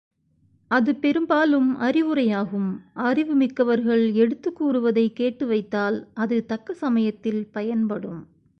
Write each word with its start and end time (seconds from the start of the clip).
அது 0.71 0.95
பெரும்பாலும் 0.95 1.79
அறிவுரையாகும் 1.81 2.69
அறிவு 2.93 3.33
மிக்கவர்கள் 3.33 4.13
எடுத்துக் 4.13 4.55
கூறுவதைக் 4.55 5.17
கேட்டுவைத்தால் 5.17 6.07
அது 6.13 6.45
தக்க 6.45 6.73
சமயத்தில் 6.73 7.47
பயன்படும். 7.51 8.21